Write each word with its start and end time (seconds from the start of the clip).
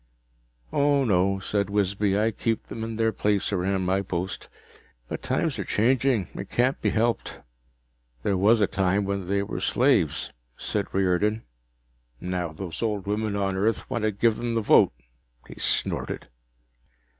"Oh, 0.73 1.03
no," 1.05 1.37
said 1.37 1.69
Wisby. 1.69 2.17
"I 2.17 2.31
keep 2.31 2.63
them 2.63 2.83
in 2.83 2.95
their 2.95 3.11
place 3.11 3.53
around 3.53 3.85
my 3.85 4.01
post. 4.01 4.49
But 5.07 5.21
times 5.21 5.59
are 5.59 5.63
changing. 5.63 6.27
It 6.33 6.49
can't 6.49 6.81
be 6.81 6.89
helped." 6.89 7.39
"There 8.23 8.35
was 8.35 8.61
a 8.61 8.65
time 8.65 9.05
when 9.05 9.27
they 9.27 9.43
were 9.43 9.59
slaves," 9.59 10.33
said 10.57 10.91
Riordan. 10.91 11.43
"Now 12.19 12.51
those 12.51 12.81
old 12.81 13.05
women 13.05 13.35
on 13.35 13.55
Earth 13.55 13.87
want 13.91 14.01
to 14.01 14.11
give 14.11 14.39
'em 14.39 14.55
the 14.55 14.61
vote." 14.61 14.91
He 15.47 15.59
snorted. 15.59 16.29